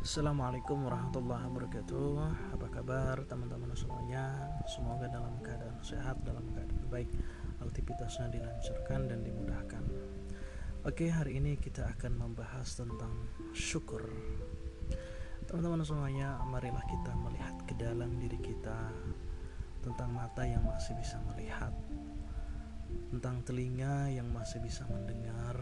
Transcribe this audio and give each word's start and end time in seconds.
Assalamualaikum 0.00 0.88
warahmatullahi 0.88 1.44
wabarakatuh. 1.44 2.08
Apa 2.56 2.72
kabar 2.72 3.20
teman-teman 3.28 3.76
semuanya? 3.76 4.32
Semoga 4.64 5.04
dalam 5.12 5.36
keadaan 5.44 5.76
sehat 5.84 6.16
Dalam 6.24 6.40
keadaan 6.56 6.88
baik. 6.88 7.12
Aktivitasnya 7.60 8.32
dilancarkan 8.32 9.12
dan 9.12 9.20
dimudahkan. 9.20 9.84
Oke 10.88 11.12
hari 11.12 11.36
ini 11.36 11.60
kita 11.60 11.84
akan 11.84 12.16
membahas 12.16 12.80
tentang 12.80 13.12
syukur. 13.52 14.00
Teman-teman 15.44 15.84
semuanya 15.84 16.40
Marilah 16.48 16.86
kita 16.88 17.12
melihat 17.20 17.60
ke 17.68 17.76
dalam 17.76 18.16
diri 18.16 18.40
kita 18.40 18.88
Tentang 19.84 20.16
mata 20.16 20.48
yang 20.48 20.64
masih 20.64 20.96
bisa 20.96 21.20
melihat 21.28 21.76
Tentang 23.12 23.44
telinga 23.44 24.08
yang 24.08 24.32
masih 24.32 24.64
bisa 24.64 24.88
mendengar 24.88 25.60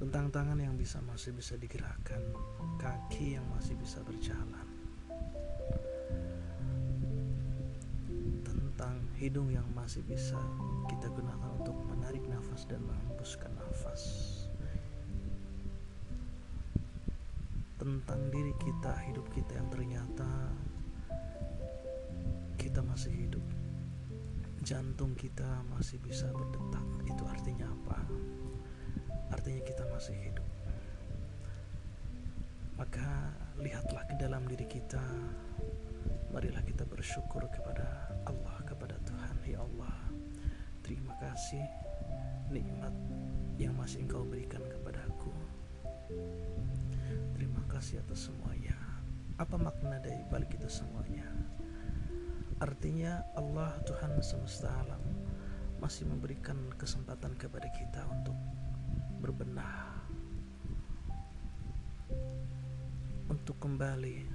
tentang 0.00 0.32
tangan 0.32 0.56
yang 0.56 0.80
bisa 0.80 0.96
masih 1.04 1.36
bisa 1.36 1.60
digerakkan, 1.60 2.24
kaki 2.80 3.36
yang 3.36 3.44
masih 3.52 3.76
bisa 3.76 4.00
berjalan, 4.00 4.68
tentang 8.40 8.96
hidung 9.20 9.52
yang 9.52 9.68
masih 9.76 10.00
bisa 10.08 10.40
kita 10.88 11.12
gunakan 11.12 11.52
untuk 11.52 11.76
menarik 11.84 12.24
nafas 12.32 12.64
dan 12.64 12.80
menghembuskan 12.88 13.52
nafas, 13.60 14.02
tentang 17.76 18.20
diri 18.32 18.56
kita, 18.56 18.96
hidup 19.04 19.28
kita 19.36 19.52
yang 19.52 19.68
ternyata 19.68 20.28
kita 22.56 22.80
masih 22.80 23.12
hidup, 23.28 23.44
jantung 24.64 25.12
kita 25.12 25.60
masih 25.68 26.00
bisa 26.00 26.32
berdetak. 26.32 26.84
Itu 27.04 27.28
artinya 27.28 27.68
apa? 27.68 28.00
Maka 32.80 33.36
lihatlah 33.60 34.08
ke 34.08 34.16
dalam 34.16 34.48
diri 34.48 34.64
kita. 34.64 35.04
Marilah 36.32 36.64
kita 36.64 36.88
bersyukur 36.88 37.44
kepada 37.52 38.08
Allah, 38.24 38.56
kepada 38.64 38.96
Tuhan. 39.04 39.36
Ya 39.44 39.60
Allah, 39.60 39.92
terima 40.80 41.12
kasih 41.20 41.60
nikmat 42.48 42.96
yang 43.60 43.76
masih 43.76 44.08
Engkau 44.08 44.24
berikan 44.24 44.64
kepadaku. 44.64 45.28
Terima 47.36 47.60
kasih 47.68 48.00
atas 48.00 48.32
semuanya. 48.32 48.80
Apa 49.36 49.60
makna 49.60 50.00
dari 50.00 50.24
balik 50.32 50.56
itu 50.56 50.72
semuanya? 50.72 51.28
Artinya 52.64 53.28
Allah 53.36 53.76
Tuhan 53.84 54.24
semesta 54.24 54.72
alam 54.88 55.04
masih 55.84 56.08
memberikan 56.08 56.56
kesempatan 56.80 57.36
kepada 57.36 57.68
kita 57.76 58.08
untuk 58.08 58.40
berbenah 59.20 59.99
untuk 63.30 63.56
kembali 63.62 64.26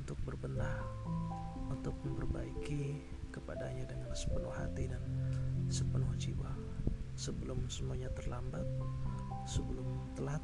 untuk 0.00 0.16
berbenah 0.24 0.80
untuk 1.68 1.92
memperbaiki 2.02 3.04
kepadanya 3.28 3.84
dengan 3.84 4.10
sepenuh 4.16 4.50
hati 4.50 4.88
dan 4.88 5.02
sepenuh 5.68 6.08
jiwa. 6.16 6.48
Sebelum 7.16 7.64
semuanya 7.72 8.12
terlambat 8.12 8.64
sebelum 9.48 9.86
telat 10.18 10.42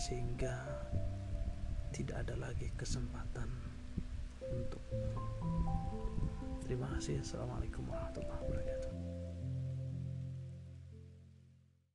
sehingga 0.00 0.54
tidak 1.92 2.24
ada 2.24 2.34
lagi 2.40 2.72
kesempatan 2.78 3.50
untuk. 4.48 4.80
Terima 6.64 6.88
kasih. 6.96 7.20
Assalamualaikum 7.20 7.84
warahmatullahi 7.84 8.40
wabarakatuh 8.48 8.91